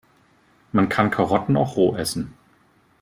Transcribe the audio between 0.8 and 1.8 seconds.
kann Karotten auch